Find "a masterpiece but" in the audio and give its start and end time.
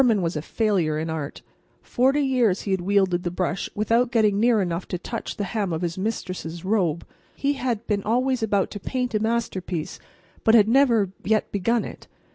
9.13-10.55